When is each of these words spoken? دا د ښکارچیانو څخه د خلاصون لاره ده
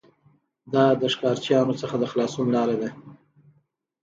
دا 0.73 0.85
د 1.01 1.03
ښکارچیانو 1.13 1.73
څخه 1.81 1.95
د 1.99 2.03
خلاصون 2.11 2.47
لاره 2.55 2.75
ده 2.81 2.89